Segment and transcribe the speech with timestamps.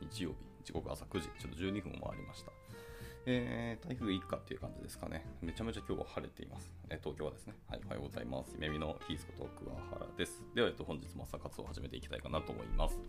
[0.00, 2.52] 日曜日、時刻朝9時、ちょっと12分を回りました。
[3.28, 5.26] えー、台風一過っていう感じですかね。
[5.42, 6.72] めちゃめちゃ今日は晴れています。
[6.88, 7.54] えー東京はですね。
[7.68, 8.52] はい、おはようございます。
[8.54, 10.44] 夢見のキースこと桑原です。
[10.54, 13.00] では、えっと、本日も朝活を始めていきたいかなと思います。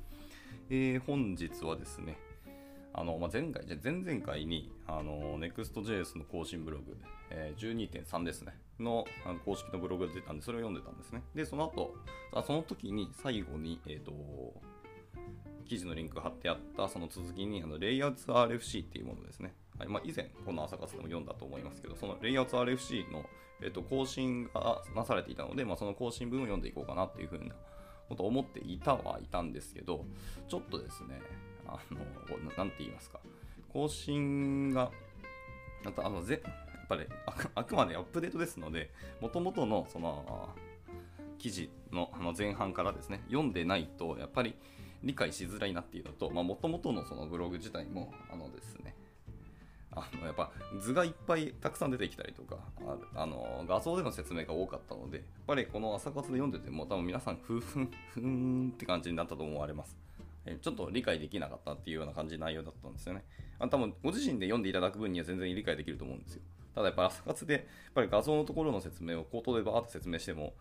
[0.72, 2.18] えー、本日はですね、
[2.94, 6.98] あの、まあ、前回、じゃ前々回に、あの、Next.js の更新ブログ、
[7.30, 11.22] えー12.3ですね、のあの公式のブログが出たんで、それを読んでたんですね。
[11.36, 11.94] で、その後、
[12.34, 14.12] あその時に最後に、えっ、と、
[15.68, 19.54] 記事のリンク貼ってあったその続きにあのレイアウト RFC っていうものですね。
[19.78, 23.26] はいまあ、以前、この朝活でも読んだと思いますけど、そのレイアウト RFC の、
[23.62, 27.54] えっと更新がなされていたので、まあ、その更新文を読んでいこうかなっていうふうな
[28.10, 30.06] ことを思っていたはいたんですけど、
[30.48, 31.22] ちょっとですね、
[31.68, 32.00] あの
[32.58, 33.20] なんて言いますか、
[33.72, 34.92] 更新が、
[35.86, 38.90] あとあのぜやっぱりあくあくまでアップデートですので、
[39.22, 40.50] もともとのその
[41.38, 44.56] 記事のあの前半からですね、読んでないと、やっぱり
[45.04, 48.96] 理解しづらいなっていうのと、もともとのそのブログ自体も、あのですね、
[49.98, 52.58] あのやっぱ図がいっぱいたくさん出てきたりとか
[53.16, 59.98] ああの画像での説明が多かったのでやっぱりこの朝活で読んでても多分皆さんふーふんふんって感じになったと思われます。
[60.46, 63.24] えちょっと理解できなかったっていうような感じの内容だったんですよね。
[63.60, 66.42] あ多分ご自身で読んでいただく分には全然理解できると思うんですよ。
[66.76, 67.64] ただやっぱ朝活でやっ
[67.96, 70.54] ぱり画像のところの説明を口頭でバーって説明しても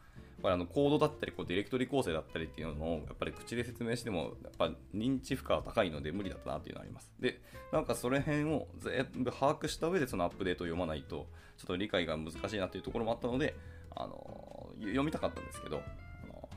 [0.46, 7.40] ぱりあのコードだったりこうディレクトリ構成だったりっていうのをやっぱり口で説明してもやっぱ認知負荷は高いので無理だったなっていうのがありますで
[7.72, 11.26] なんかそれ辺を全部把握した上でそのアップデートを読まないと
[11.58, 13.56] ちょっと理解が難しいなっていうところもあったので
[13.96, 16.48] あの読みたかったんですけどあの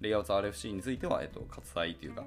[0.00, 2.24] レイアウト RFC については、えっと、割愛というか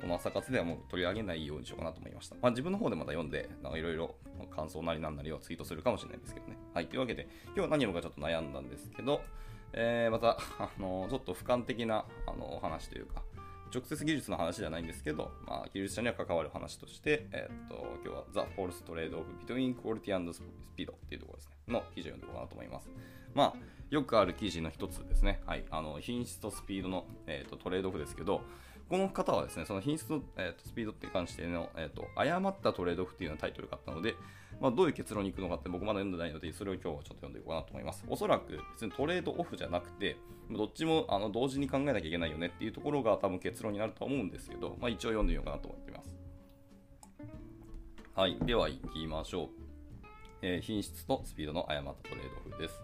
[0.00, 2.36] この朝活ではもう取り上げないようにしようかなと思いました。
[2.40, 4.14] まあ、自分の方でまた読んで、なんかいろいろ
[4.54, 6.56] 感想なりなんなりをツイートするかもしれないですけどね。
[6.72, 6.86] はい。
[6.86, 9.22] というわけで、今日は何をかちょっと悩んだんですけど、
[9.72, 13.22] えーまた、 あのちょっと俯瞰的なあのお話というか、
[13.72, 22.90] 直接技術の話じゃないんですけど、まあ、技術者には関わる話として、えーっと今日は The False Trade of Between Quality and Speed っていうところですね、の記事を読んでいこうかなと思います。
[23.34, 23.54] まあ、
[23.90, 25.42] よくある記事の一つですね。
[25.46, 25.64] はい。
[25.70, 28.42] あの、品質とスピードの、えーっとトレードオフですけど、
[28.88, 34.14] この方はですね、その品質と,、えーとスピードって関しての、えーと、誤ったトレードオフっていうようなタイトルがあったので、
[34.60, 38.04] まあ、どういう結論に行くのかって僕まだ読んでないので、それを今日はちょっと読んでいこうかなと思います。
[38.08, 40.16] おそらく別にトレードオフじゃなくて、
[40.50, 46.16] どっちもあの同時に考えなきゃいけないよねっていうところが多分結論になると思うんですけど、まあ、一応読んでみようかなと思っています。
[48.14, 48.36] はい。
[48.42, 49.48] では行きましょう。
[50.42, 52.82] えー品質とスピードの誤ったトレードオフです。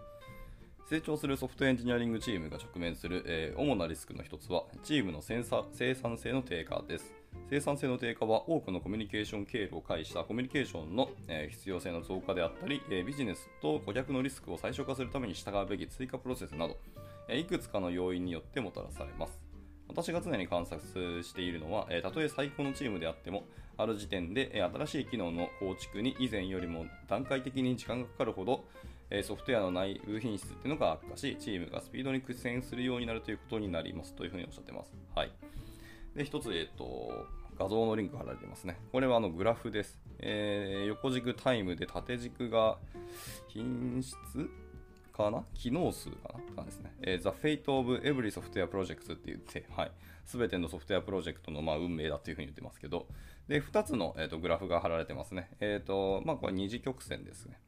[0.88, 7.14] 成長するソフトエンジニアリングチームが直面する、えー主なリスクの一つは、チームの生産生産性の低下です。
[7.50, 11.10] 生産性の低下は多くのコミュニケーション経路を介したコミュニケーションの、
[11.50, 16.78] 必要性の増加であったり、ビジネスと顧客のリスクを最小化するために従うべき追加プロセスなど、
[17.28, 19.38] いくつかの要因によってもたらされます。
[19.86, 23.44] 私が常に観察しているのは、たとえ最高のチームであっても、
[23.76, 28.64] ある時点で、新しい機能の構築に以前よりも段階的に時間がかかるほど、
[29.22, 34.92] ソフトウェアの内部品質っていうのが悪化し、チームがスピードに苦戦するようになるということになりますというふうにおっしゃってます。
[35.14, 35.30] はい。
[36.14, 37.26] で、一つ、えっ、と、
[37.58, 38.78] 画像のリンク貼られてますね。
[38.92, 40.00] これはあのグラフです。
[40.18, 42.78] えー横軸タイムで縦軸が
[43.48, 44.16] 品質
[45.12, 45.44] かな？
[45.54, 46.38] 機能数かな？
[46.40, 46.92] って感じですね。
[47.02, 49.92] えー The Fate of Every Software Project って言って、はい。
[50.24, 53.06] すべてのソフトウェアプロジェクトのまあ運命だというふうに言ってますけど、
[53.48, 55.50] で、2つの、えー、とグラフが貼られてますね。
[55.60, 57.60] えっ、と、まあこれ二次曲線ですね。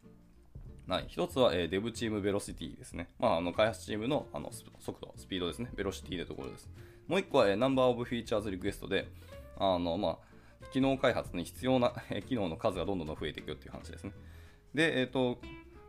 [0.89, 3.09] はい、一つは、えー、デブチームベロシティですね。
[3.19, 5.69] まあ、あの開発チームのあの速度、スピードですね。
[5.75, 6.71] Velocity というところです。
[7.09, 9.09] もう一個は、えー、 Number of Features Request で、
[9.59, 10.19] あの、まあ、
[10.73, 14.13] 機能開発に必要な、 えー機能の数がどんどん増えていくよっていう話ですね。
[14.75, 15.39] で、えっ、と、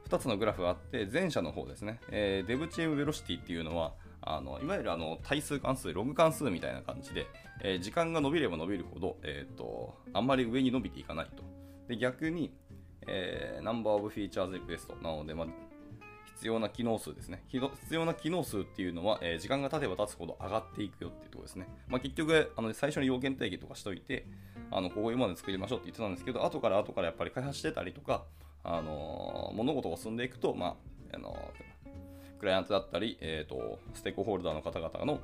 [0.08, 2.00] 2つのグラフがあって、前者の方ですね。
[2.10, 7.28] えー Dev Team Velocity っていうのは、あのいわゆるあの対数関数、ログ関数みたいな感じで、
[7.64, 11.44] えー時間が伸びれば伸びるほど、えー、とあんまり上に伸びていかないと。
[11.88, 12.54] で逆に、
[13.08, 15.48] えー、 Number of Features Request なので、まあ、
[16.38, 17.44] 必要な機能数ですね。
[17.50, 21.68] 必要な機能数っていうのは、えー時間が経てば経つほど上がっていくよっていうところですね。
[21.88, 24.26] まあ、結局あの、最初に要件定義とかしといて、
[24.70, 28.24] あのこういうもので作りましょうって言ってたんですけど、後から後からやっぱり開発してたりとか、
[28.64, 30.78] あのー物事が進んでいくと、ま
[31.12, 31.78] ああのー
[32.38, 35.22] クライアントだったり、えー、とステークホルダーの方々の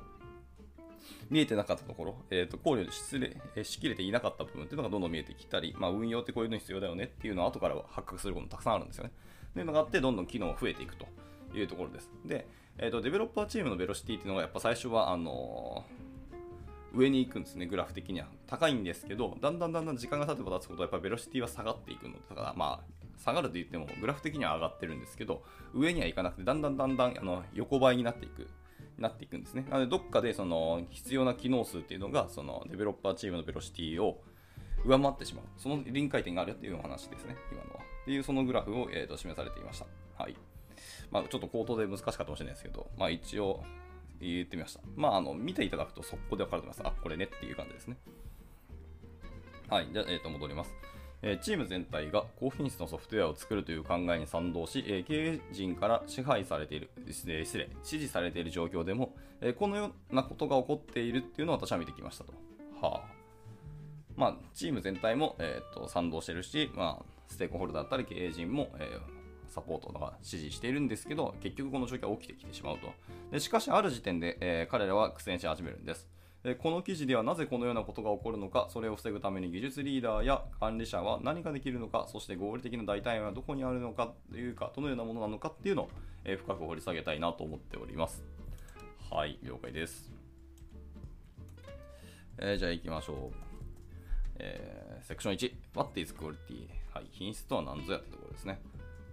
[1.30, 9.12] 見えてなかったところ、えー、と考慮しれしきれていなかった部分っていうのがどんどん見えてきたり、まあ、運用ってこういうの必要だよねっていうのは後から発覚することもたくさんあるんですよね。
[9.54, 11.06] というのがあって、どんどん機能が増えていくと
[11.54, 12.10] いうところです。
[12.26, 12.46] で、
[12.78, 16.04] えー、とデベロッパーチームのベロシティっていうのがやっぱ最初はあのー
[16.94, 18.28] 上に行くんですね、グラフ的には。
[18.46, 25.42] 高いんですけど、だんだんだんだん時間が経てば経つほど、やっぱりベロシティは下がっていくの、だからまあ、下がると言っても、グラフ的には上がってるんですけど、
[25.74, 28.48] 上には行かなくて、だんだんだんだんあの横ばいになっていく。
[28.96, 29.66] なっていくんですね。
[29.70, 34.22] なので、どっかでその必要な機能数っていうのが、そのデベロッパーチームのベロシティを、
[34.84, 35.44] 上回ってしまう。
[35.56, 37.80] その臨界点があるっていうお話ですね、今のは。
[38.02, 39.86] っていうそのグラフを、えー、と示されていました。
[40.22, 40.36] はい。
[41.10, 43.62] まあ、ちょっと口頭で難しかったかもしれないですけど、まあ一応
[44.20, 44.80] 言ってみました。
[44.96, 46.94] まあ、あの、見ていただくと速攻でわかると思います。
[46.96, 47.96] あ、これねっていう感じですね。
[49.68, 49.88] はい。
[49.92, 50.74] じゃあ、え、ー、と、戻ります。
[51.26, 57.46] えチーム全体が高品質のソフトウェアを作るという考えに賛同し、え経営陣から支配されている、失礼、指
[57.82, 62.34] 示されている状況でも、えこのようなことが起こっているっていうのを私は見てきましたと。
[62.78, 63.13] はあ。
[64.16, 72.92] まあ、チーム全体も、えーと、賛同してるし、まあ、ステークホルダーだったり経営陣も、えー、サポートとか支持しているんですけど、結局この状況は起きてきてしまうと。
[73.30, 76.08] でしかし、ある時点で、えー、彼らは苦戦し始めるんです。
[76.58, 85.90] この記事ではなぜこのようなことが起こるのか、それを防ぐために技術リーダーや管理者は何ができるのか、そして合理的な代替案はどこにあるのかというか、どのようなものなのかっていうのを、
[86.22, 88.22] え深く掘り下げたいなと思っております。
[89.10, 90.12] はい、了解です。
[92.36, 93.43] えー、じゃあ行きましょう。
[94.38, 96.68] えー、セクション1、What is quality?
[96.92, 98.60] はい、品質とは何ぞやってところですね。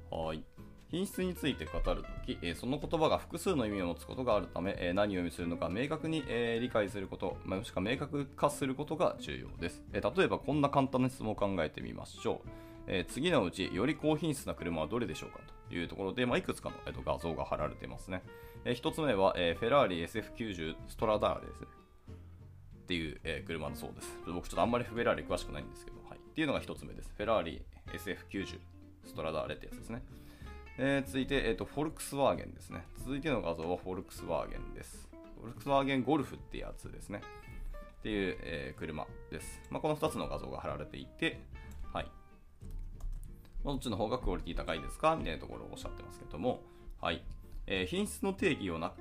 [0.10, 0.44] はい。
[0.92, 9.82] 品質について語るとき、えその言葉が複数の意味を持つことがあるため、え何を意味するのか明確に、え理解すること、まもしくは明確化することが重要です。
[9.94, 12.50] え例えばこんな簡単な質問を考えてみましょう。
[12.88, 15.40] え次のうち、より高品質な車はどれでしょうか？
[15.70, 18.22] というところで、まあ、いくつかの、えー、と画像が貼られていますね。
[18.66, 21.81] え1つ目は、えフェラーリ SF90 ストラダーレです。
[22.92, 24.18] っていう、え車だそうです。
[24.28, 26.18] 僕ちょっとあんまりフェラーリ詳しくないんですけど、はい。
[26.18, 27.14] っていうのが1つ目です。
[27.16, 28.60] フェラーリ SF90
[29.06, 30.04] ストラダーレってやつですね。
[30.78, 32.84] えー、続いて、えーと、フォルクスワーゲンですね。
[32.98, 35.08] 続いての画像はフォルクスワーゲンです。
[35.40, 37.22] フォルクスワーゲンゴルフってやつですね。
[38.00, 39.62] っていう、えー、車です。
[39.70, 41.40] まあ、この2つの画像が貼られていて、
[41.94, 42.08] はい。
[43.64, 45.16] どっちの方がクオリティ高いですか？
[45.16, 46.60] みたいなところをおっしゃってますけども、
[47.00, 47.24] はい。
[47.68, 48.92] えー、品質の定義をな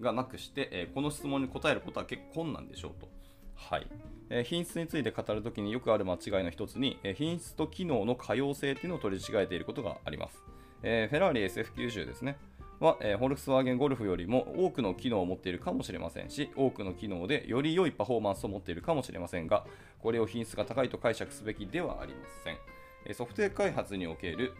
[0.00, 3.13] がなくして、えー、この質問に答えることは結構困難でしょうと。
[3.54, 3.86] はい。
[4.30, 10.42] えー、品質について語るときによくある間違いの一つに、えー、品質と機能の可用性っていうのを取り違えていることがあります。
[10.82, 12.36] えー、フェラーリ SF90 ですね。
[12.80, 19.66] は、えー、フォルクスワーゲンゴルフよりも多くの機能を持っているかもしれませんし、多くの機能でより良いパフォーマンスを持っているかもしれませんが、
[20.00, 22.58] これを品質が高いと解釈すべきではありません。
[23.06, 24.54] えソフトウェア開発における、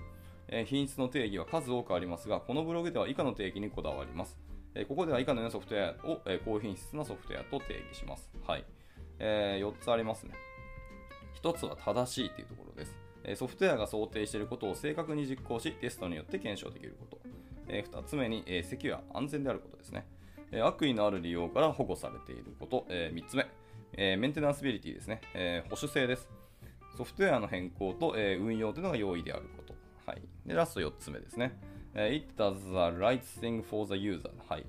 [0.49, 4.39] え品質の定義は数多くありますが、このブログでは以下の定義にこだわります。
[4.75, 8.31] えここでは以下のようなソフトウェアを、え高品質なソフトウェアと定義します。
[8.47, 8.65] はい。
[9.19, 10.35] えー、4つありますね。
[11.43, 13.39] 1つは正しいというところです。
[13.39, 17.21] ソフトウェアが想定していることを正確に実行し、テストによって検証できること。
[17.69, 20.07] 2つ目に、セキュア、安全であることですね。
[20.63, 22.87] 悪意のある利用から保護されていること。
[22.89, 23.47] 3つ目、
[23.97, 25.21] メンテナンスビリティですね。
[25.71, 26.29] 保守性です。
[26.97, 29.75] ソフトウェアの変更と運用というのが容易であること。
[30.07, 31.59] はい、でラスト4つ目ですね。
[31.95, 34.31] It does the right thing for the user.
[34.49, 34.67] はい。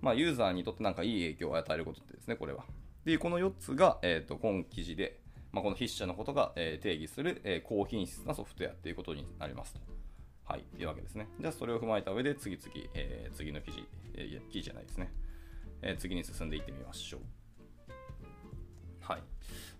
[0.00, 2.64] まあ、ユーザーにとってなんかいい影響を与えることですね、これは。
[3.08, 5.20] で、この4つが、えーと、今記事で
[5.52, 9.80] まあ、この筆者のことが、え定義する、え高品質なソフトウェアということになりますと。
[10.44, 11.26] はい、いうわけですね。
[11.40, 13.84] じゃあ、それを踏まえた上で、次々、えー、次の記事、
[14.14, 15.10] えー、記事じゃないですね、
[15.82, 17.20] え、次に進んでいってみましょう。
[19.00, 19.22] はい。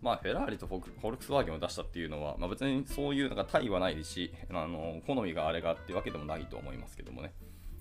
[0.00, 7.34] まあ、フェラーリとフォルクスワーゲンを出したっていうのは、まあ、別にそういうなんか他意はないし、あの好みがあれがあってわけでもないと思いますけどもね。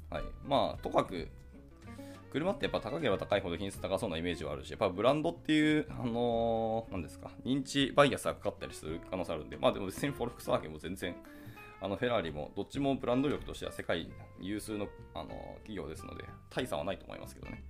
[0.09, 0.23] はい。
[0.45, 1.29] まあ、とかく、
[2.31, 11.15] 車ってやっぱ高ければ高いほど品質高そうなイメージはあるし、やっぱブランドっていう、あのー、ですか、認知バイアスがかかったりする可能性あるんで、まあでも別にフォルクスワーゲンも全然、
[11.79, 15.29] あのフェラーリもどっちもブランド力としては世界有数の、あの、
[15.59, 17.63] 企業ですので、大差はないと思いますけどね。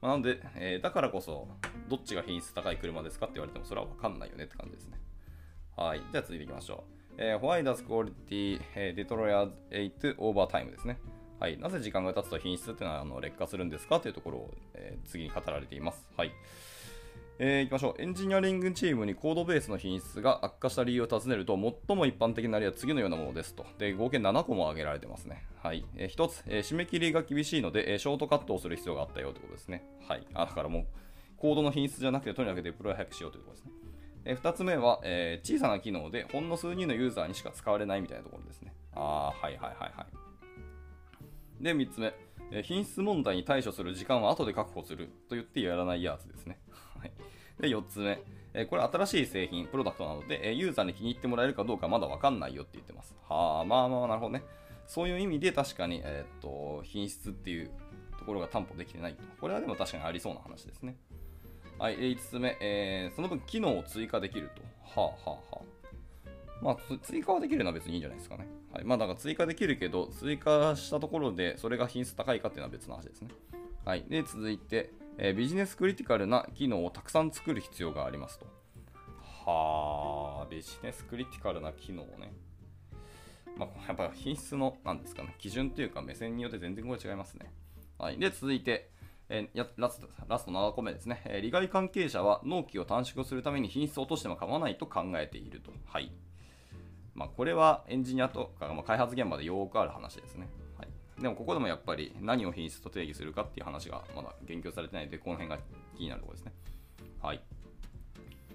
[0.00, 1.48] まあ、なので、えー、だからこそ、
[1.88, 4.98] どっちが品質高い車ですかって言われても、それは分かんないよねって感じですね。
[5.76, 6.02] はい。
[6.10, 7.00] じゃあ続いていきましょう。
[7.18, 10.98] えー、Why does quality、え deteriorate over time ですね。
[11.40, 13.98] はい、なぜ時間が経つと品質っていうのはあの劣化するんですか？
[13.98, 16.06] というところを、えー、次に語られています。
[16.16, 16.32] はい。
[17.38, 18.02] えー、いきましょう。
[18.02, 21.54] エンジニアリングチームにコードベースの品質が悪化した理由を尋ねると、
[21.88, 23.64] 最も一般的な例は次のようなものですと。
[23.78, 25.46] で、合計7個も挙げられてますね。
[25.62, 25.86] はい。
[25.96, 29.82] えー、1つ、えー、締め切りが厳しいので、え、ショートカットをする必要があったよということですね。
[30.06, 30.26] はい。
[30.34, 30.86] あだからもう、
[31.38, 33.72] コードの品質じゃなくて、とにかくデプロイ早くしようというところですね。
[34.26, 38.74] え、2つ目は、え、小さな機能でほんの数人のユーザーにしか使われないみたいなところですね。
[38.92, 40.29] あー、はいはいはいはい。
[41.60, 42.14] で、3つ目、
[42.52, 46.58] え品質問題に対処する時間は後で確保すると言ってやらないやつですね。
[46.98, 47.12] はい、
[47.60, 48.20] で、4つ目、
[48.54, 53.14] えこれ新しい製品、プロダクトなので、えユーザーに気に入ってもらえるかどうかまだわかんないよって言ってます。
[53.28, 54.42] はあ、まあまあ、なるほどね。
[54.86, 57.70] そういう意味で確かに、えー、っと、品質っていう
[58.18, 59.22] ところが担保できてないと。
[59.40, 60.96] これはでも確かにありそうな話ですね。
[61.78, 64.62] はい、5つ目、えー、その分機能を追加できると。
[65.00, 65.79] はあはあはあ。
[66.62, 68.46] まあ、追加はできるのは別にいいんじゃないですかね。
[68.72, 68.84] はい。
[68.84, 73.30] まあ、だから追加できるけど、追加したところでそれが品質高いかっていうのは別の話ですね。
[73.84, 74.04] はい。
[74.08, 78.46] で、続いて、えー、ビジネスクリティカルな機能をたくさん作る必要がありますと。
[79.46, 82.32] はあ、ビジネスクリティカルな機能ね。
[83.56, 87.52] まあ、やっぱ品質の、なんですかね、基準というか目線によって全然これ違いますね。
[87.98, 88.18] はい。
[88.18, 88.90] で、続いて、
[89.28, 95.72] えー、ラストラスト7個目ですね、えー、利害関係者は納期を短縮するために品質を落としても構わないと考えていると。
[95.86, 96.12] はい。
[97.20, 100.48] まあ、これはエンジニアとか、ま、開発現場でよくある話ですね。
[100.78, 100.88] はい、
[101.20, 105.58] でもここでもやっぱり何を品質と定義するかっていう話がまだ言及されてないので、この辺が
[105.98, 106.52] 気になるところですね。
[107.20, 107.42] はい。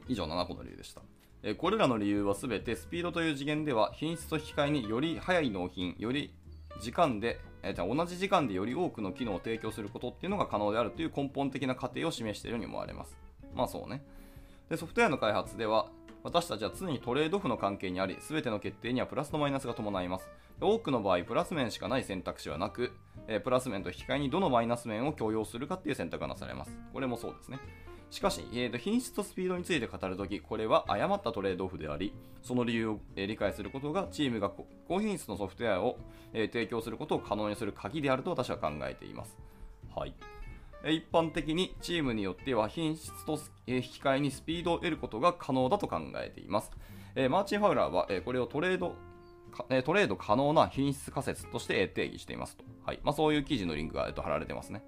[0.08, 1.04] 以上7個の理由でした。
[1.44, 6.34] えこれらの理由はすべてスピードという次元では品質と引き換えにより早い納品、より
[6.82, 13.16] 時間で、え、じゃ同じ時間でより多くの機能を提供することっていうのが可能であるという根本的な過程を示しているように思われます。
[13.54, 14.04] まあそうね。
[14.70, 15.86] でソフトウェアの開発では
[16.26, 20.28] 私たちは常にトレードオフの関係にあり、全ての決定にはプラスとマイナスが伴います。
[20.60, 22.94] 多くの場合、プラス面しかない選択肢はなく、
[23.28, 26.76] えプラス面と引き換えにどのマイナス面を許容するかっていう選択がなされます。
[26.92, 27.60] これもそうですね。
[28.10, 34.50] しかし、えー、と品質とスピードについて語るとき、これは誤ったトレードオフであり、その理由を、え、理解することがチームが
[34.88, 36.00] 高品質のソフトウェアを、
[36.34, 39.38] え、提供することを可能にする鍵であると私は考えています。
[39.96, 40.16] はい。
[40.88, 46.72] 一般的にチームによっては品質と引き換えにスピードを得ることが可能だと考えています。
[47.30, 48.96] マーチン・ファウラーはこれをトレード
[49.84, 52.66] トレード可能な品質仮説として定義していますと。
[52.86, 54.84] はいまあ、そういう記事のリンクが貼られてますね。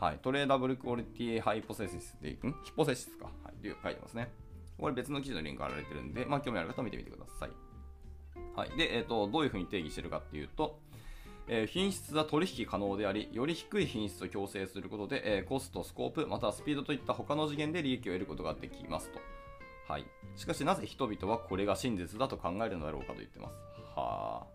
[0.00, 2.54] はい、トレーダブルクオリティハイポセシスで、ん？
[2.64, 3.30] ヒポセシスか、は
[3.62, 4.32] いう、書いてますね。
[4.76, 7.50] これ別の記事のリンク貼られてるんで、まあ、興味ある方は見てみてください。
[8.56, 8.70] はい。
[8.76, 10.80] で、えっ、ー、と、どういうふうに定義してるかっていうと、
[11.54, 19.20] えー、品質は取引可能であり、より低い品質を強制することで、えー、コスト、スコープ、またはスピードといった他の次元で利益を得ることができますと。
[19.86, 20.06] はい。
[20.34, 23.58] しかし、なぜ人々はこれが真実だと考えるのだろうかと言ってます。
[23.94, 24.46] は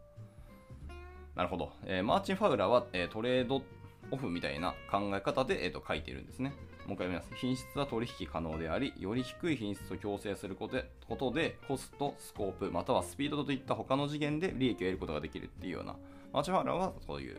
[0.89, 0.91] あ。
[1.35, 1.71] なるほど。
[1.85, 3.61] えー、マーチン・ファウラーは、えトレード
[4.09, 6.55] オフみたいな考え方で、えー、と書いているんですね。
[6.87, 7.29] もう一回読みます。
[7.35, 15.95] 品質は取引可能であり、より低い品質を強制することで、コスト、スコープ、またはスピードといった他の次元で利益を得ることができるっていうような、
[16.33, 17.37] マチュハラはそういう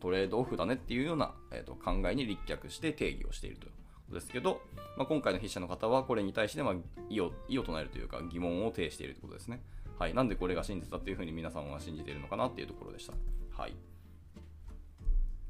[0.00, 3.78] トレードオフだねっていうような、えー、と考えに立脚して定義をしているというこ
[4.10, 4.60] とですけど、
[4.96, 6.74] まあ、今回の筆者の方はこれに対して、まあ、
[7.08, 9.62] 異を異を唱えるというか疑問を呈しているということですね。
[9.98, 10.14] はい。
[10.14, 13.14] なんでこれが真実だというふうに皆さんは信じているのかなっていうところでした。
[13.50, 13.74] はい。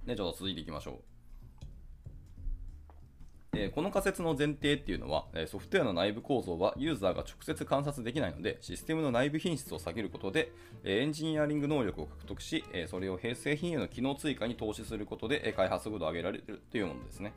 [0.06, 1.15] で、ちょっと続いていきましょう。
[3.58, 10.52] えこの仮説の前提っていうのは、えソフトウェアの内部構造はユーザーが直接観察できないので、システムの内部品質を下げることで、
[10.84, 17.32] えエンジニアリング能力を獲得し、えそれを製品への機能追加に投資することで、え開発速度を上げられるというものですね。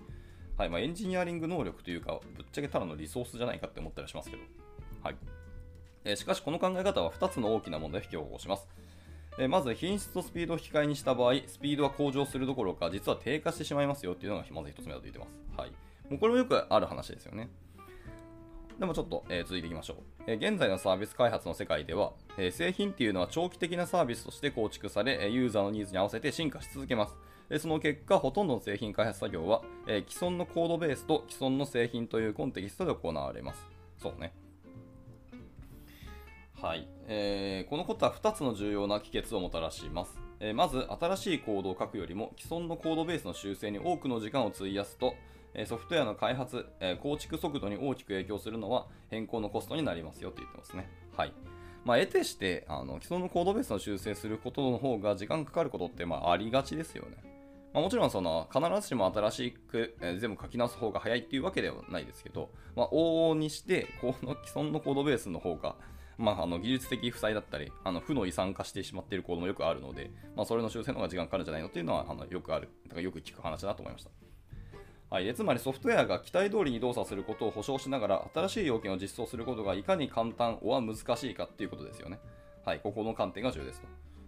[0.58, 4.44] はいまあ、エンジニアリング能力というか、ぶっちゃけただのリソースじゃないかって思ったりしますけど。
[5.04, 5.16] はい
[6.06, 8.68] えしかし、この考え方は2つの大きな問題を引き起こします。
[9.38, 15.40] えまず品質とスピードを引き換えにした場合、スピードは向上するどころか、実は低下してしまいますよっていうのがまず1つ目だと言ってます。
[15.58, 15.72] はい。
[16.10, 17.50] もうこれもよくある話ですよね。
[18.80, 27.16] でもちょっと、えー、続いていきましょう、えー、現在のサービス開発の世界では、えー、製品っていうのは長期的なサービスとして構築され、ユーザーのニーズに合わせて進化し続けます。
[27.52, 33.66] えその結果、ほとんどの製品開発作業は、え既存のコードベースと既存の製品というコンテキストで行われます。
[33.98, 34.34] そうね。
[36.62, 45.16] はい、えー、このことは2つの重要な帰結をもたらします、え、まず新しいコードを書くよりも既存のコードベースの修正に多くの時間を費やすと、
[45.66, 46.66] ソフトウェアの開発、
[47.02, 50.90] 構築速度に大きく影響するのは変更のコストになりますよと言ってますね。
[51.16, 51.34] はい。
[51.86, 57.18] まあ、得てして、あの既存のコードベースの修正することの方が時間かかることって、まあ、ありがちですよね。
[57.74, 65.76] まあ、もちろんその必ずしも新しく、え、全部書き直す方が早いっていうわけではないですけど、まあ、往々にしてこの既存のコードベースの方が
[66.20, 74.10] まあ、あの技術的負債だったり、あの負の遺産化してしまっているコードもよくあるので、まあ、それの修正の方が時間かかるんじゃないのっていうのはあのよくある、だからよく聞く話だと思いました。
[75.10, 82.20] はい、つまりソフトウェアが期待通りに動作することを保証しながら新しい要件を実装することがいかに簡単は難しいかっていうことですよね。
[82.64, 83.88] はい、ここの観点が重要ですと。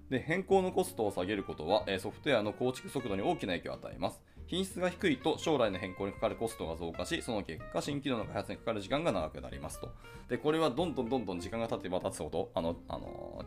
[0.10, 4.22] で、変更のコストを下げることは、ソフトウェアの構築速度に大きな影響を与えます。
[4.48, 9.90] 品質が低いと将来の変更にかかるコストが増加し、その結果、新機能の開発にかかる時間が長くなりますと。
[10.28, 13.46] で、これはどんどんどんどん時間が経てば経つほど、あの、あの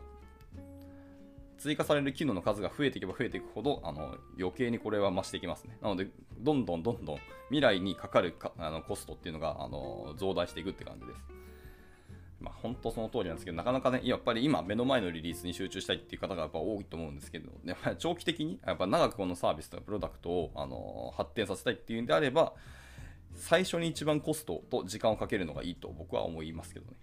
[1.65, 5.79] 追加される機能の数が増えていけば増えていくほど、あの余計にこれは増していきますね。
[5.81, 6.07] なので、
[6.37, 7.17] どんどんどんどん
[7.49, 11.19] 未来にかかるかあのコストっていうのがあの増大していくって感じです。
[12.39, 22.53] まあ、本当その通りなんですけど、なかなかね、やっぱり今、目の前のリリースに集中したいっていう方がやっぱ多いと思うんですけど、やっぱり長期的に、やっぱ長くこのサービスとかプロダクトを、あの発展させたいっていうんであれば、
[23.33, 26.97] 最初に一番コストと時間をかけるのがいいと僕は思いますけどね。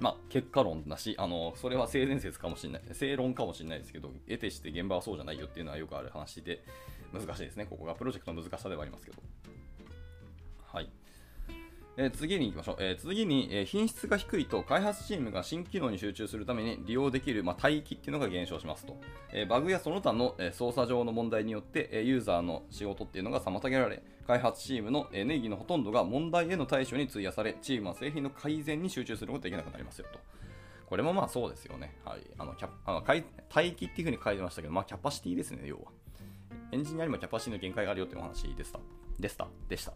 [0.00, 6.64] まあ、結果論だし、あの、それは性善説かもしれない、正論かもしれないですけど、得てして現場はそうじゃないよっていうのはよくある話で、
[7.12, 7.66] 難しいですね。
[7.66, 9.22] ここがプロジェクトの難しさではありますけど。
[10.66, 10.90] はい。
[11.96, 12.76] えー、次に行きましょう。
[12.80, 18.96] えー、次に、えー、品質が低いと開発チームが新機能に集中するために利用できる、まあ、帯域っていうのが減少しますと。
[19.32, 30.18] えバグやその他の、え操作上の問題によって、えユーザーの仕事っていうのが妨げられ、開発チームの、えネルギーのほとんどが問題への対処に費やされ、チームは製品の改善に集中することができなくなりますよと。
[30.86, 31.94] これもまあそうですよね。
[32.04, 32.20] はい。
[32.38, 35.82] あの、キャあの帯域っていうふうに書いてましたけど、まあキャパシティですね、要は。
[36.72, 38.78] エンジニアにもキャパシティの限界があるよっていうお話でした。
[39.18, 39.46] でした。
[39.68, 39.92] でした。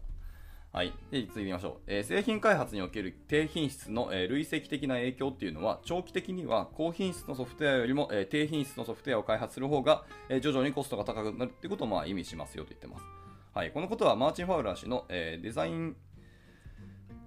[0.71, 0.93] はい。
[1.09, 1.73] で、続いてみましょう。
[1.87, 13.18] えー、製品開発における低品質の、えー、累積的な影響っていうのは、長期的には高品質のソフトウェアよりも、えー、低品質のソフトウェアを開発する方が、えー、徐々にコストが高くなるっていうことをまあ意味しますよと言ってます。
[13.53, 13.71] はい。
[13.71, 15.95] このことはマーチン・ファウラー氏の、えー、デザイン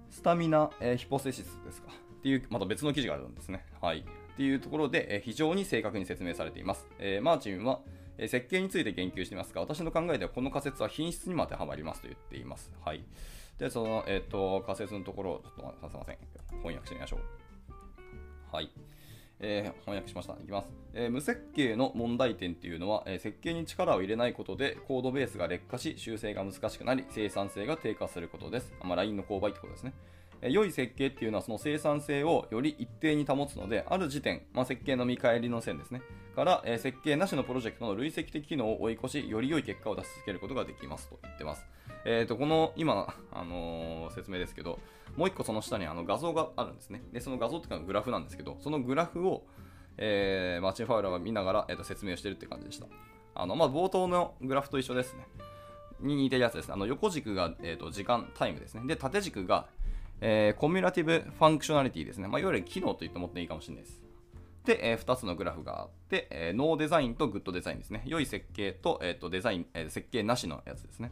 [0.09, 1.89] スタミナ、えー、ヒポセシスですか？
[1.91, 3.65] っていう、また別の記事があるんですね。
[3.81, 3.99] はい。
[3.99, 4.03] っ
[4.37, 6.87] ていうところで、えー、非常に正確に説明されています。
[6.99, 7.81] え、マーチンは、
[8.17, 12.71] え設計について言及していますが、私の考えではこの仮説は品質にも当てはまりますと言っています。
[12.85, 13.03] はい。
[13.57, 16.17] で、その、えっ、と、仮説のところを、ちょっとすみません。
[16.59, 17.19] 翻訳してみましょう。
[18.55, 18.69] はい。
[19.45, 20.33] えー、翻訳しました。
[20.41, 28.73] いきます、えー、無設計の問題点っていうのは、えー、設計に力を入れないことでコードベースが劣化し修正が難しくなり生産性が低下することです。
[28.81, 29.93] まあ、LINE の購買ってことですね。
[30.45, 36.01] え良い設計っていうのはその生産性をより一定に保つので、ある時点、まあ、設計の見返りの線ですね、
[36.35, 41.65] から、え設計なしのプロジェクトの累積的機能を追い越し、より良い結果を出し続けることができますと言ってます。
[42.05, 44.79] えー、とこの今、あのー、説明ですけど、
[45.15, 47.01] もう一個その下にあの画像があるんですね。
[47.13, 49.45] で、その画像っていうのはグラフなんですけど、そのグラフを、
[49.97, 52.87] えー、マーチン・ファウラーが見ながら、えー、と説明をしてるって感じでした。
[53.35, 55.25] あのまあ、冒頭のグラフと一緒ですね。
[56.01, 56.73] に似てるやつです。
[56.73, 58.81] あの横軸が、えー、と時間、タイムですね。
[58.85, 59.67] で、縦軸が、
[60.21, 62.27] えー、 cumulative functionality ですね。
[62.27, 64.01] まあ、いわゆる機能と言ってもっていいかもしれないです。
[64.65, 68.03] で、えー、2つのグラフがあって、えー、ノーデザインとグッドデザインですね。
[68.05, 71.11] 良い設計と,、えー、とデザイン、えー、設計なしのやつですね。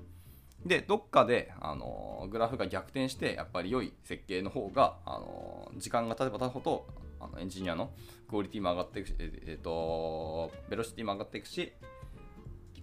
[0.66, 6.88] で、どっかで、あのー、グラフが逆転して、やっぱり良い設計の方が、あのー、時間が経てば経つほど、
[7.20, 7.92] あのエンジニアの
[8.30, 11.74] クオリティも上がっていくし、えっ、ー、と、ベロシティも上がっていくし、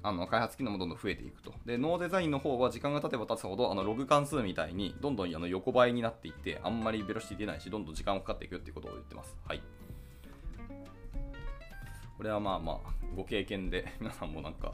[0.02, 1.52] あの開発機能もどんどん増えていくと。
[1.66, 9.36] で、ノーデザインの方は時間が経てば経つほど、あのログ関数みたいにどんどんあの横ばいになっていって、あんまりベロシティ出ないし、どんどん時間がかかっていくっていうことを言ってます。
[9.46, 9.62] はい。
[12.16, 12.78] これはまあまあ、
[13.16, 14.72] ご経験で皆さんもなんか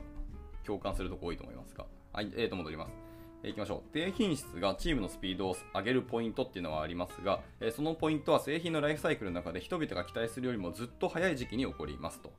[0.64, 1.84] 共感するとこ多いと思いますが。
[2.12, 3.04] はい、えーと戻ります。
[3.48, 3.92] いきましょう。
[3.92, 12.32] 低品質がチームのスピードを上げるポイントっていうのはありますが、え、そのポイントは製品のライフサイクルの中で人々が期待するよりもずっと早い時期に起こりますと。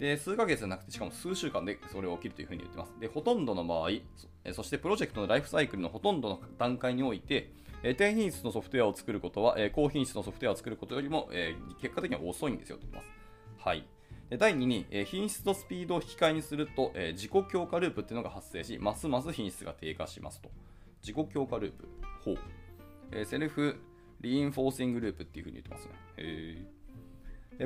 [0.00, 2.92] で、数ヶ月じゃなくて、しかも数週間でそれが起きるというふうに言ってます。
[2.98, 3.90] で、ほとんどの場合、
[4.54, 13.10] そしてプロジェクトのライフサイクルのほとんどの段階において、え低品質のソフトウェアを作ることは、え高品質のソフトウェアを作ることよりも、え結果的には遅いんですよと言ってます。
[13.62, 13.86] はい。
[14.30, 20.50] で第2に、え品質とスピードを引き換えにすると、え自己強化ループっていうのが発生し、ますます品質が低下しますと。
[21.02, 21.88] 自己強化ループ。
[22.24, 22.38] ほう。
[23.12, 25.92] え self-reinforcing loop っていうふうに言ってますね。
[26.16, 26.79] へー。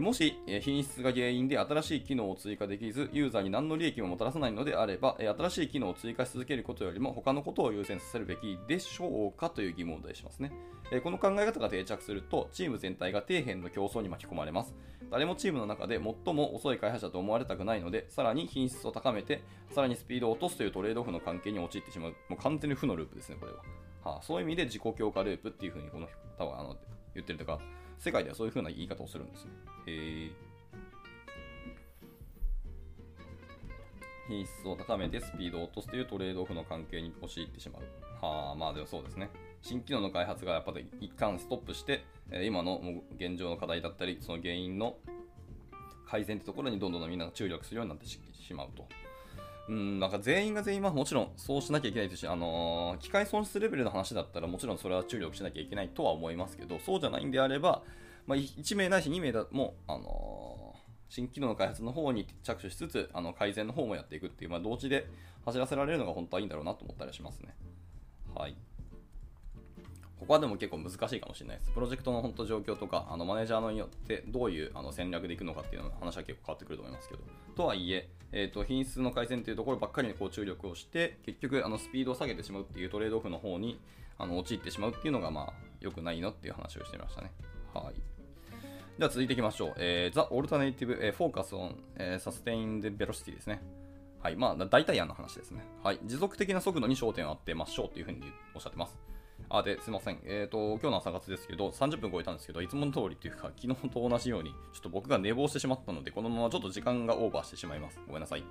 [0.00, 10.52] もし品質が原因で新しい機能を追加できず、ユーザーに何の利益ももたらさないのであれば、新しい機能を追加し続けることよりも他のことを優先させるべきでしょうかという疑問を呈しますね。
[11.02, 14.74] この考え方が定着すると、チーム全体が底辺の競争に巻き込まれます。
[15.11, 22.16] 誰もチームの中で最も遅い開発者と思われたくないので、さらに品質を高めて、さらにスピードを落とすというトレードオフの関係に陥ってしまう。
[22.28, 23.59] もう完全に負のループですね、これは。
[24.02, 26.76] はあ、そういう意味で自己強化ループっていうふうにこの人はあの
[27.14, 27.61] 言ってるとか、
[27.98, 29.50] 世界ではそういうふうな言い方をするんですね。
[29.87, 30.30] へ。
[34.28, 37.83] 品質を高めてスピードを落とすというトレードオフの関係に陥ってしまう。
[38.24, 39.28] はあ、まあでもそうですね。
[39.61, 42.04] 新機能の開発がやっぱり一貫ストップして、
[42.42, 42.80] 今の
[43.16, 44.96] 現状の課題だったり、その原因の
[46.07, 48.18] 改善ってところにどんどんみんなが注力するようになってし
[48.54, 48.87] まうと。
[49.68, 57.83] うん、なんか全員が全員はもちろんそうしなきゃいけないですし、あのー、機械損失レベルの話だったらもちろんそれは注力しなきゃいけないとは思いますけど、そうじゃないんであれば、
[58.27, 60.64] まあ、1名ないし2名だも、あのー
[61.14, 65.07] 新機能の開発の方に着手しつつ、あの改善の方もやっていくっていう、まあ、同時で
[65.44, 67.55] 走らせられるのが本当はいいんだろうなと思ったりしますね。
[68.35, 68.57] はい。
[70.18, 71.70] ここはでも結構難しいかもしれないです。
[71.72, 77.22] プロジェクトの本当状況とか、あのマネージャーによってどういうあの戦略でいくのかっていうの話は結構変わってくると思いますけど。
[77.57, 83.79] とはいえ、えーと、品質の改善というところばっかりにこう注力をして、結局あのスピードを下げてしまうっていうトレードオフの方に
[84.18, 87.33] あの陥ってしまうっていうのがまあ良くないのっていう話をしてましたね。
[87.72, 87.94] はい。
[88.98, 89.74] では続いていきましょう。
[89.77, 93.61] えー、The Alternative、えー、Focus on、えー、Sustained Velocity ですね。
[94.22, 94.37] はい。
[94.37, 95.64] まあ、大体案の話ですね。
[95.83, 95.98] はい。
[96.05, 98.22] 持続的な速度に焦点を当てましょうというふうに
[98.55, 98.96] おっしゃってます。
[99.48, 100.18] あ、で、すいません。
[100.24, 108.00] えっ、ー、と、今日の朝活ですけど、30分超えたんですけど、いつもの通りっていうか、 昨日と同じように、ちょっと僕が寝坊してしまったので、このままちょっと時間がオーバーしてしまいます。
[108.07, 108.44] ごめんなさい。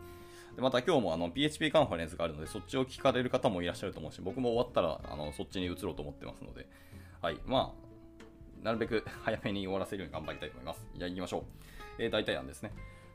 [0.56, 6.68] でまた今日もあの PHP カンファレンスがあるので、そっちを聞かれる方もいらっしゃると思うし、僕も終わったらあのそっちに移ろうと思ってますので、
[7.22, 7.74] はい、ま
[8.62, 10.86] あ、なるべく早めに終わらせるように頑張りたいと思います。
[10.96, 11.44] じゃあ行きましょう。
[11.98, 12.72] えー、大体案ですね。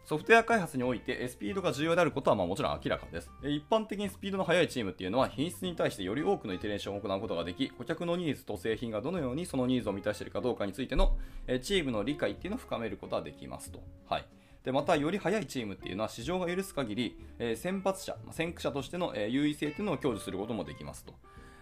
[0.08, 3.30] ソフトウェア開発においてスピードが重要であることはまあもちろん明らかです。
[3.42, 11.18] 一般的にスピードの速いチームっていうのは品質に対してより多くのイテレーションを行うことができ、顧客のニーズと製品がどのようにそのニーズを満たしているかどうかについての
[11.60, 13.82] チームの理解っていうのを深めることができますと。
[14.08, 14.24] はい。
[14.64, 21.12] でまた、より速いチームっていうのは市場が許す限り、えー、先発者、先駆者としての、え、優位性っていうのを享受することもできますと。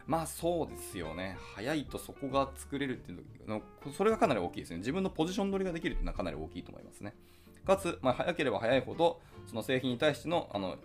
[0.06, 1.36] まあそうですよね。
[1.54, 4.78] 速いとそこが作れるっていうの、それがかなり大きいですね。
[4.78, 7.14] 自分のポジション取りができるっていうのはかなり大きいと思いますね。
[7.66, 10.76] かつ、まあ、早ければ早いほど、その製品に対しての、あの、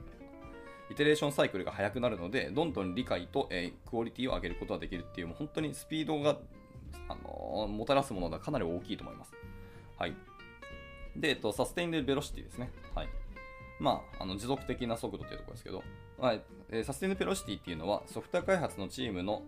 [0.90, 6.40] イテレーションサイクルが速くなるので、どんどん理解と、えー、クオリティを上げることができるっていう、もう本当にスピードが、
[7.08, 9.34] あのー、もたらすものがかなり大きいと思います。
[9.98, 10.16] はい。
[11.16, 12.72] で、えっと、サステインデルベロシティですね。
[12.96, 13.10] はい。
[13.80, 15.84] まあ、あの持続的な速度というところですけど、
[16.22, 19.42] はい、えー、サステインデルベロシティっていうのは、ソフトウェア開発のチームの、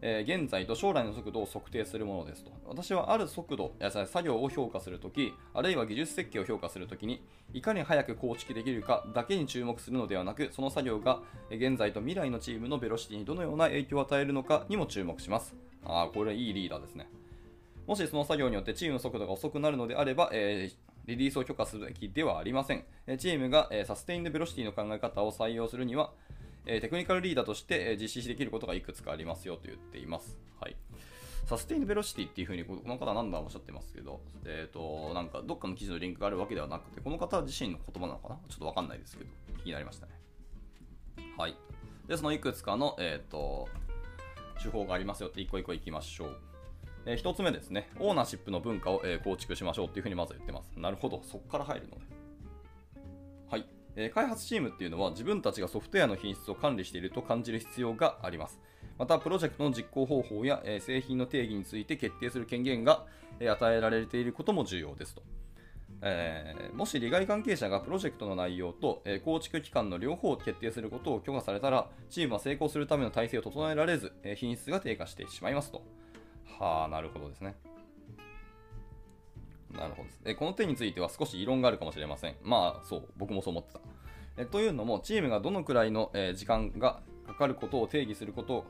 [0.00, 2.52] えー、現在と将来の速度を測定するものですと。
[2.66, 7.20] 私はある速度、や作業を評価するとき、あるいは技術設計を評価するときに、
[7.52, 15.56] いかに早く構築できるかだけに注目するのではなく、その作業が現在と未来のチームのベロシティにどのような影響を与えるのかにも注目します。
[15.84, 17.10] ああ、これいいリーダーですね。
[17.88, 22.84] もしその作業によってチームの速度が遅くなるのであれば、えー、リリースを許可すべきではありません。
[23.18, 26.12] チームが、サステインドベロシティの考え方を採用するには、
[26.64, 30.38] テクニカルリーダーとして、実施できることがいくつかありますよと言っています。
[30.60, 30.76] はい。
[31.46, 38.36] サステインドベロシティっていうふうに、この方何度もおっしゃってますけど、え、ー、と、なんかどっかの記事のリンクがあるわけではなくて、この方自身の言葉なのかな？
[38.48, 39.30] ちょっとわかんないですけど、
[39.64, 40.12] 気になりましたね。
[41.36, 41.56] はい。
[42.06, 43.68] で、そのいくつかの、えっ、ー、と、
[44.62, 46.36] 手法がありますよって一個一個いきましょう。
[47.06, 50.70] えー、1つ目ですね、オーナーシップの文化を、えー、構築しましょうっていうふうにまず言ってます。
[50.76, 52.02] なるほど、そこから入るのね。
[53.50, 53.66] はい。
[53.96, 58.60] えー、開発チームっていうのは自分たちがソフトウェアの品質を管理していると感じる必要があります。
[58.98, 63.06] また、プロジェクトの実行方法や、え、製品の定義について決定する権限が、
[63.38, 65.22] え、与えられていることも重要ですと。
[66.02, 75.82] えー、もし利害関係者がプロジェクトの内容と、えー、構築期間の両方を決定することを許可されたら、チームは成功するための体制を整えられず、えー、品質が低下してしまいますと。
[76.60, 77.56] はあ、なるほどですね。
[79.72, 80.20] なるほどです。
[80.26, 82.36] えこの点については少し異論があるかもしれません。
[82.42, 83.80] まあ、そう、僕もそう思ってた。
[84.36, 88.66] えというのも、チームがどのくらいの、え時間がかかることを定義すること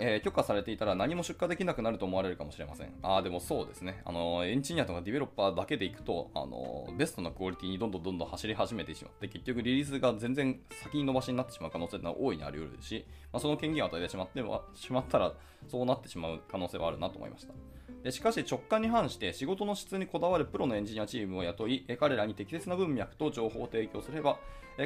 [0.00, 2.92] えー、許可されていたら何も出荷できなくなると思われるかもしれません。
[3.02, 4.00] ああ、でもそうですね。
[4.04, 15.34] あの、エンジニアとかディベロッパーだけでいくと、あの、ベストなクオリティにどんどんどんどん走り始めてしまって、結局リリースが全然先に伸ばしになってしまう可能性は大いにあり得るし、まあ、その権限を与えてしまっては しまったら、
[15.68, 17.54] そうなってしまう可能性はあるなと思いました。
[18.02, 24.38] でしかし直感に反して仕事の質にこだわるプロのエンジニアチームを雇い、彼らに適切な文脈と情報を提供すれば、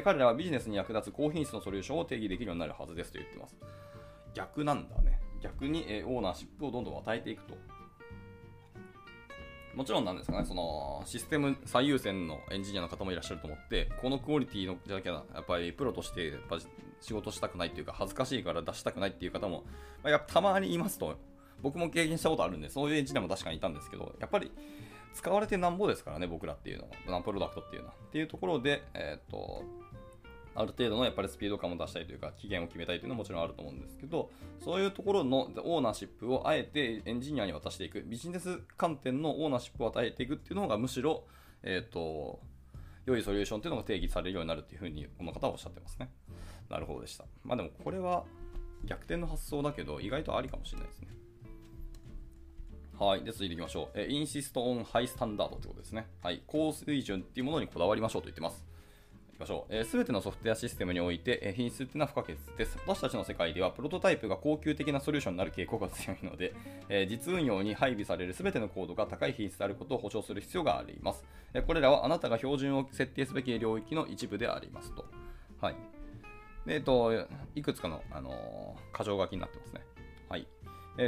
[0.03, 3.55] 彼らはビジネスに役立つ高品質のソリューションを定義できるようになるはずですと言っています。
[4.33, 5.19] 逆なんだね。
[5.41, 7.55] 逆に、えオーナーシップをどんどん与えていくと。
[9.75, 16.59] もちろんなんですかね、そのシステム最優先のエンジニアの方もいらっしゃると思って、このクオリティのじゃなきゃ、やっぱりプロとしてやっぱ
[16.99, 19.63] 仕事したくないっていうか、恥ずかしいから出したくないっていう方も、
[20.03, 21.15] まあ、やたまにいますと、
[21.61, 24.51] 僕も経験したことあるんで、そういうエンジニアも確かにいたんですけど、やっぱり
[25.13, 27.93] 使われてなんぼですからね、僕らっていうのは、プロダクトっていうのは。
[27.93, 29.63] っていうところで、えっ、と、
[30.53, 41.23] ある程度のやっぱりスピード感を出したいというか、期限を決めたいというのはもちろんあると思うんですけど、そういうところのオーナーシップをあえてエンジニアに渡していく、ビジネス観点のオーナーシップを与えていくっていうのがむしろ、
[41.63, 42.41] えっ、ー、と、
[43.05, 46.09] 良いソリューションっていうのが定義されるようになるっていうふうに、この方はおっしゃってますね。
[46.69, 47.25] なるほどでした。
[47.43, 48.23] まあでもこれは
[48.85, 51.07] 逆転の発想だけど、意外とありかもしれないですね。
[52.99, 53.23] はい。
[53.23, 53.99] で、続いていきましょう。
[53.99, 56.07] え、インシストオンハイスタンダードってことですね。
[56.21, 56.43] はい。
[56.45, 58.63] 高水準っていうものにこだわりましょうと言ってます。
[59.41, 59.83] ましょう。
[59.83, 62.77] す、べ、てのソフトウェアシステムにおいて、え、品質っていうのは不可欠です。
[62.87, 66.53] 私たちの世界では、プロトタイプが高級的なソリューションになる傾向が強いので、
[66.87, 71.25] え、実運用に配備されるすべてのコードが高い品質であることを保証する必要があります。
[71.53, 75.05] え、これらはあなたが標準を設定すべき領域の一部でありますと。
[75.59, 75.75] はい。
[76.65, 77.11] でえっと、
[77.55, 79.81] いくつかの、あのー、箇条書きになってますね。
[80.29, 80.47] はい。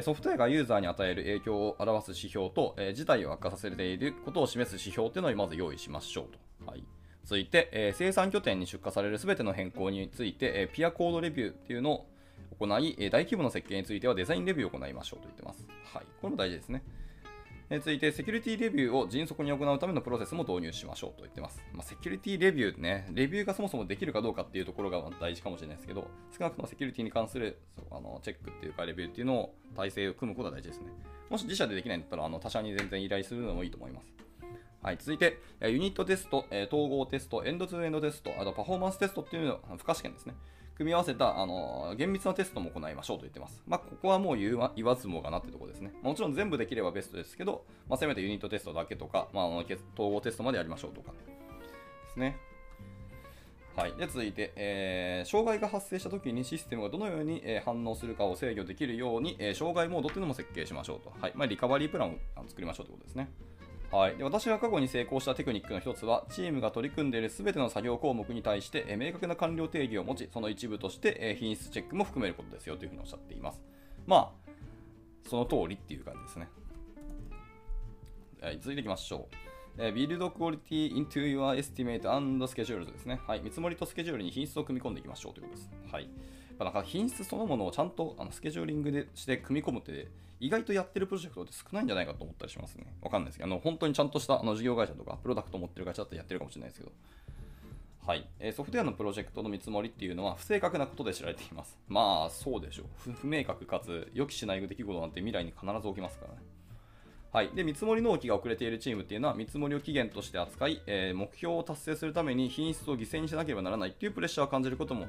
[0.01, 6.71] ソフトウェアがユーザーに与える影響を表す指標と、え、事態を悪化させていることを示す指標というのをまず用意しましょうと。
[6.71, 6.83] はい。
[7.23, 12.07] 続いて、えー、生産拠点に出荷されるすべての変更について、えー、ピアコードレビューっていうのを
[12.59, 15.65] 行い、えー、大規模な設計についてはデザインレビューを行いましょうと言ってます。
[15.93, 16.03] はい。
[16.21, 16.83] これも大事ですね。
[17.69, 21.63] え続いて、セキュリティレビューを迅速に行うためのプロセスも導入しましょうと言ってます。
[21.73, 26.07] まあ、セキュリティレビューね、レビューがそもそもできるかどうかっていうところが大事かもしれないですけど、
[26.37, 27.57] 少なくともセキュリティに関する
[27.89, 30.87] あのチェックっていうか、レビューっていうのを体制を組むことが大事ですね。
[31.29, 34.13] もし自社でできないんだったら、あの他社に全然依頼するのもいいと思います。
[34.83, 40.35] はい、続いて、ユニットテスト、統合テスト、エンドツーエンドテスト、あとパフォーマンステストっていうのは、不可試験ですね。
[40.75, 43.63] 組み合わせた、あの厳密なテストも行いましょうと言ってます。
[43.65, 45.93] まあ、ここはもう言わずもがなってところですね。
[46.01, 51.17] もちろん全部できればベストですけど、まあ、せめてユニットテストだけとか、まあ、統合テストまでやりましょうとかで
[52.11, 52.35] すね。
[53.75, 62.17] はい、で続いて、えー、障害が発生したときにシステムがどのように、えー、反応するかを制御できるように、えー、障害モードというのも設計しましょうと、はいまあ、リカバリープランを
[62.47, 63.31] 作りましょうということですね。
[63.93, 73.61] はい、で私が過去に成功したテクニックの1つは、チームが取り組んでいる全ての作業項目に対して、え明確な完了定義を持ち、その一部として、え品質チェックも含めることですよというふうにおっしゃっています。
[74.07, 76.49] まあ、その通りっていう感じですね。
[78.41, 79.52] はい、続いていきましょう。
[79.77, 83.19] えー、Build Quality into your estimate and schedule ですね。
[83.27, 83.41] はい。
[83.41, 85.69] 見積もりとスケジュールに品質を組み込んでいきましょうということです。
[85.91, 86.09] はい。
[86.59, 90.07] なんか品質そのものをちゃんとあのスケジューリングでして組み込むって
[90.39, 92.93] 意外とやってるプロジェクトって少ないんじゃないかと思ったりしますね。
[93.01, 96.91] わかんないですけど、あの本当にちゃんとしたあの事業会社とかプロダクト持ってる会社だったらやってるかもしれないですけど。
[98.05, 101.77] はい、えー、ソフトウェアのプロジェクトの見積もりっていうのは不正確なことで知られています。
[101.87, 103.11] まあそうでしょう。
[103.13, 106.39] 不明確かつ予期しない出来事なんて未来に必ず起きますからね。
[107.33, 115.07] はい、で見積もり納期が遅れているチームっていうのは見積もりを期限として扱い、えー、目標を達成するために品質を犠牲にしなければならないっていうプレッシャーを感じることも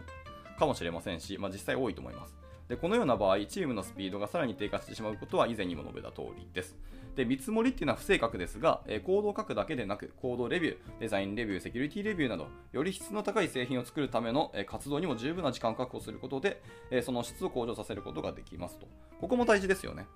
[0.59, 2.35] かもしれませんし、まあ、実際多いと思います。
[2.67, 6.79] でこのような場合、チームのスピードがさらに低下してしまうことは以前にも述べた通りです。
[7.15, 18.89] で見積もりっていうのは不正確ですが、えー、コードを書くだけでなく、コードレビュー、デザインレビュー、セキュリティレビューなど、より質の高い製品を作るための、えー、活動にも十分な時間を確保することで、えー、その質を向上させることができますと。
[19.21, 20.07] ここも大事ですよね。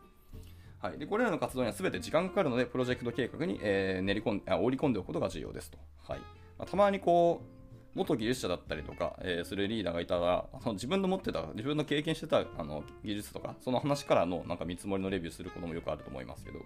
[0.80, 5.78] はい、でこれらの活動には全て時間がかかるので、プロジェクト計画に、えー、練り込んあ織り込んでおくことが重要ですと。
[6.06, 6.20] はい。
[6.56, 16.60] まあ、たまにこう元技術者だったりとか、えー、するリーダーがいたら、その自分の持ってた、自分の経験してたあの技術とか、その話からのなんか見積もりのレビューすることもよくあると思いますけど、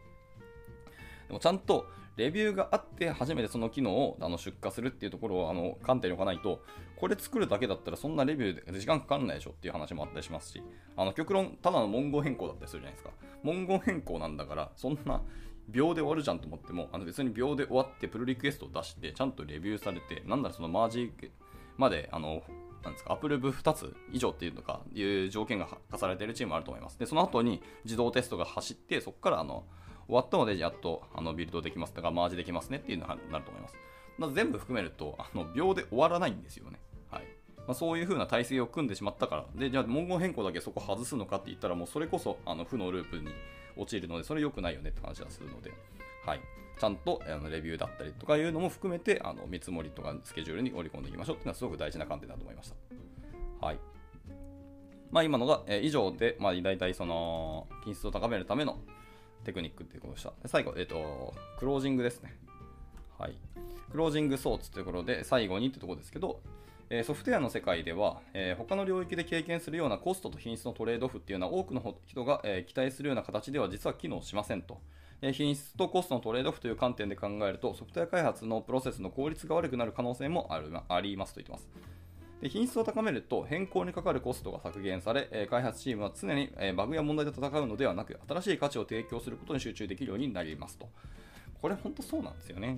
[1.32, 6.60] でもちゃんとレビューがあって初めてその機能をあの出荷するっていうところをあの観点に置かないと、
[6.96, 10.62] これ作るだけだったらそんなレビューで時間かかんないでしょっていう話もあったりしますし、
[10.94, 13.10] あの極論、ただの文言変更だったりするじゃないですか。
[13.42, 15.22] 文言変更なんだから、そんな
[15.70, 21.10] 秒で終わるじゃんと思っても、あの別に秒で終わってプルリクエストを出して、ちゃんとレビューされて、なんならそのマージ
[21.78, 22.42] まで、あの、
[22.84, 26.98] なんですか、アプルブ2つ以上っていうのか、いう条件が課されているチームもあると思います。
[26.98, 29.64] で、その後に自動テストが走って、そこからあの
[30.06, 33.76] 終わったので、やっとあのビルドできますとか、マージできますねっていうのになると思います。
[34.18, 36.78] まず全部含めると、あの秒で終わらないんですよね。
[37.10, 37.22] はい。
[37.66, 43.28] まあ、そういう風な体制を組んでしまったから、で、じゃあ文言変更だけそこ外すのかって言ったら、もうそれこそあの負のループに
[43.76, 45.72] 陥るので、それ良くないよねって話はするので、
[46.26, 46.40] はい。
[46.78, 53.66] ちゃんとあのレビューだったりとかいうのも含めて、あの見積もりとかスケジュールに織り込んでいきましょうっていうのはすごく大事な観点だと思いました。
[53.66, 53.78] はい。
[55.12, 58.78] まあ今のが、えー、以上で、まあ大体その品質を高めるための
[59.44, 60.32] テクニックっていうことでした。
[60.46, 62.34] 最後、えっ、ー、と、クロージングですね。
[63.18, 63.34] はい。
[63.90, 66.40] クロージングソーツというところで最後にってところですけど、
[66.90, 74.78] えソフトウェアの世界では、えー、他の領域で経験するようなコストと品質のトレードオフっていうのは多くの人が、え、期待するような形では実は機能しませんと。
[75.32, 81.68] 品質とコストのトレードオフという観点で考えると、ソフトウェア開発のプロセスの効率が悪くなる可能性もあるありますと言ってます。
[82.42, 90.88] で品質を高めると変更にかかるコストが削減され、え開発チームは常にえバグや問題で戦うのではなく、新しい価値を提供することに集中できるようになりますと。
[91.60, 92.76] これ本当そうなんですよね。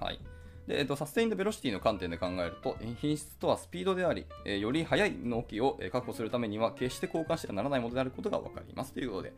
[0.00, 0.18] はい。
[0.66, 9.32] で、えっと、サステインドベロシティの観点で考えると、品質とはスピードであり、えより速い納期を確保するためには、決して交換してはならないものであることが分かりますということで、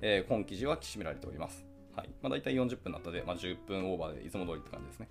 [0.00, 1.66] えー、今記事は締められております。
[1.96, 5.08] はいまあ、大体40分だったので、まあ、10分オーバーでいつも通りって感じですね。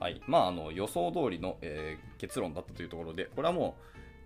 [0.00, 3.76] はいまあ、あの予想通りの、えー、結論だったというところで、これはも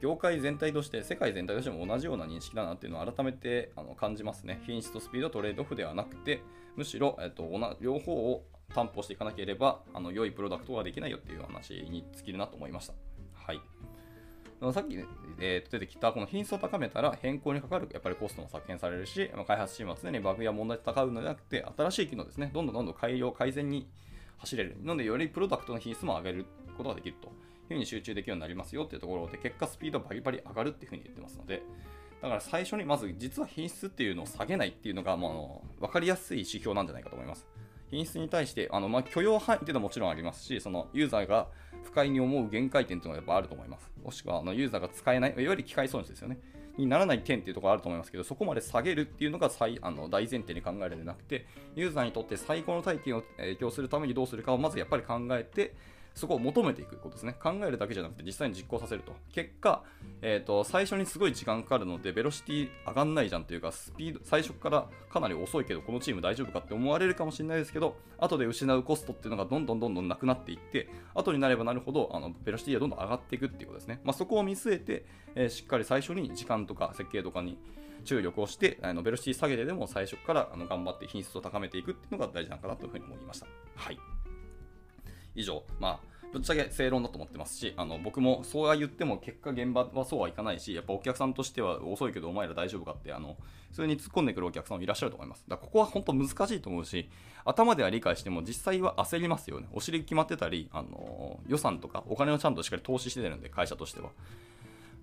[0.00, 4.60] う業界全体として、世界全体としても同じような認識だなっていうのを改めてあの感じますね。
[4.64, 6.42] 品質とスピードトレードオフではなくて、
[6.76, 7.48] むしろ、えっと、
[7.80, 12.94] 両方を担保していかなければあの良いプロダクトができないよっていう話に尽きるなと思いました。
[13.34, 13.60] はい
[14.72, 14.96] さっき、
[15.38, 23.88] えー、出てきたこの品質を高めたら変更にかかるやっぱりコストも削減されるし、開発チームは常にバグや問題と戦うのではなくて、新しい機能ですね、どんどんどんどん改良、改善に
[24.38, 24.76] 走れる。
[24.82, 26.46] なので、よりプロダクトの品質も上げる
[26.76, 27.32] ことができるという
[27.68, 31.62] ふうに集中できるようになりますよっていうところで、結果スピードバリバリ上がるっていうふうに言ってますので、
[32.20, 37.46] だから最初にまず実は品質っていうのを下げないっていうのが、もう分かりやすい指標なんじゃないかと思います。
[37.90, 41.48] 品質に対して、あのまあ、許容範囲っていうのはもちろんありますし、そのユーザーが
[41.84, 43.90] 不快に思う限界点っていうのがやっぱあると思います。
[44.04, 46.38] もしくはあのユーザーが使えない、いわゆる機械損失ですよね。
[46.78, 55.74] にならない点っていうところあると思いますけど、そこまで下げるっていうのが最あの大前提に考えられなくて、ユーザーにとって最高の体験を提供するためにどうするかをまずやっぱり考えて、
[56.18, 57.34] そこを求めていくことですね。
[57.40, 59.14] 考えるだけじゃなくて実際に実行させると。
[59.32, 59.84] 結果、
[60.20, 74.00] えっ、ー、と、最初にすごい時間かかるので、ベロシティ上がんないじゃんというか、スピード、最初からかなり遅いけど、このチーム大丈夫かって思われるかもしれないですけど、後で失うコストっていうのがどんどんどんどんなくなっていって、後になればなるほど、あの、ベロシティがどんどん上がっていくっていうことですね。
[74.02, 77.58] まあ、そこを見据えて、えー、しっかり最初に時間とか設計とかに
[78.04, 83.46] 注力をして、あのベロシティ下げてでも最初からあの頑張って品質を高めていくっていうのが大事なのかなというふうに思いました。
[83.76, 83.98] はい。
[85.38, 85.98] 以上、まあ、
[86.32, 93.36] ぶっちゃけ正論だと思ってますし、あの僕もそうは言っても結果現場はそうはいかないし、やっぱお客さんとしては遅いけどお前ら大丈夫かって、あの
[93.70, 95.44] 普通に突っ込んでくるお客さんもいらっしゃると思います。
[95.48, 97.08] だここは本当難しいと思うし、
[97.44, 99.68] 頭では理解しても実際は焦りますよね。
[99.72, 104.10] お尻決まってたり、あの予算とかお金をちゃんとしっかり投資してるんで、会社としては。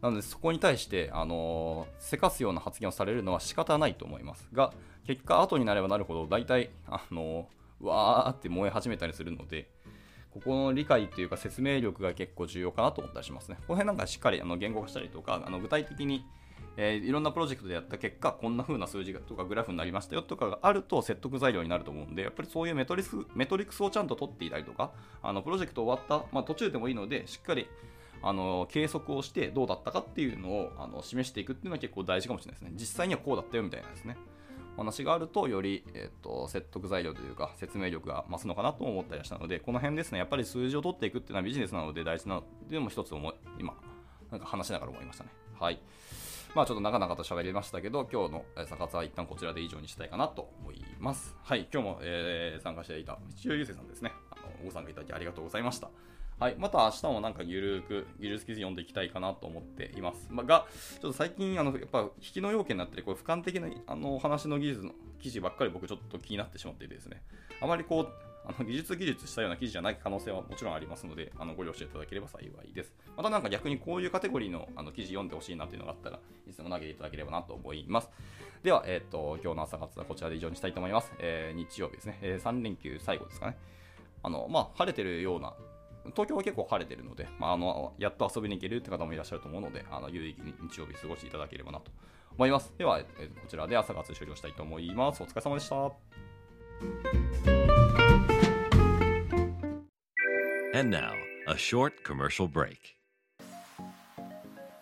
[0.01, 4.73] なのでそこに対して、あのせかすような発言をされるのは仕方ないと思いますが、
[5.07, 7.47] 結果後になればなるほど大体、あの
[7.81, 9.69] わーって燃え始めたりするので、
[10.35, 13.55] ここの理解というか説明力が結構重要かなと思ったりしますね。
[13.67, 16.25] この辺なんかしっかりあの言語化したりとか、あの具体的に、
[16.75, 24.91] えー、いろんなプロジェクトでやった結果、こんな風な数字とかグラフになりましたよとかがあると説得材料になると思うんで、やっぱりそういうメトリクスメトリクスをちゃんと取っていたりとか、
[25.23, 27.69] あのプロジェクト終わった、まあ、途中でもいいので、しっかり
[28.21, 32.71] あの計測をしてどうだったかっていうのをあの示していくっていうのは結構大事かもしれないですね。
[32.75, 34.17] 実際にはこうだったよみたいなですね。
[34.77, 43.73] 話があるとより、えーと、説得材料というか説明力が増すのかなと思ったりしたのでこの辺ですねやっぱり数字を取っていくっていうのはビジネスなので大事なのでも一つ思い今
[44.31, 45.29] なんか話しながら思いましたね。
[45.59, 45.79] はい。
[46.53, 51.35] まあちょっと長々と喋りましたけど今日のサカツは一旦こちらで以上にしたいかなと思います。
[51.43, 51.67] はい。
[51.71, 54.13] 今日も、えー、参加していた一応ゆうせいさんですね。
[54.31, 55.89] あのご参加いただきありがとうございました。
[56.37, 60.27] はい、また明日もなんかゆるく技術記事読んでいきたいかなと思っています。
[60.29, 60.67] まあ、が、
[61.01, 67.23] ちょっと最近、あの、やっぱ引きの要件になったり、こう、俯瞰的な、あの、話の技術の記事ばっかり僕ちょっと気になってしまっていてですね、
[67.61, 68.07] あまりこう、
[68.47, 72.93] あの技術技術したような記事じゃない可能性はもちろんありますので、あのご了承いただければ幸いです。
[73.17, 78.09] またなんか逆にこういうカテゴリーのあの記事読んでほしいなというのがあったらいつでも投げていただければなと思います。
[78.61, 81.11] では、えっ、ー、と、今日の朝活はこちらで以上にしたいと思います。
[81.17, 83.57] えー、日曜日ですね、えー、3連休最後ですかね。
[84.21, 85.53] あの、まあ、晴れてるような
[86.11, 91.91] 東京は結構晴れてるので、まあ、あのやっと遊びに行けるって方もいらっしゃると思うので、あの有意義に日曜日過ごしていただければなと
[92.35, 92.73] 思います。
[92.77, 93.03] では、え
[93.41, 95.23] こちらで朝活終了したいと思います。
[95.23, 95.75] お疲れ様でした。
[100.75, 101.13] Now,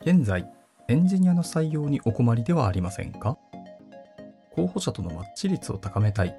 [0.02, 0.52] 現在、
[0.90, 3.38] エンジニアの採用にお困りではありませんか？
[4.52, 6.36] 候補者とのマッチ率を高めたい、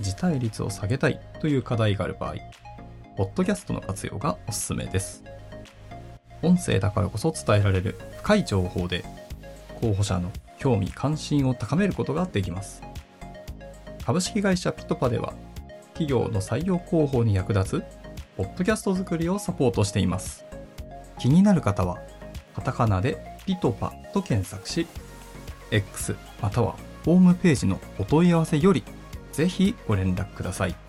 [0.00, 2.34] 辞退率を下げたいという課題がある場合、
[3.14, 5.22] ポッドキャストの活用がおすすめです。
[6.40, 9.04] 音声だからこそ伝えられる深い情報で、
[9.80, 12.82] 候補者の興味関心を高めることができます。
[14.06, 15.34] 株式会社ピトパでは、
[15.92, 17.84] 企業の採用広報に役立つ、
[18.36, 20.46] ポッドキャスト作りをサポートしています。
[21.18, 21.98] 気になる方は、
[22.54, 24.86] カタカナでピトパと検索し、
[25.70, 28.82] X またはホームページのお問い合わせより、
[29.32, 30.81] ぜひご連絡ください。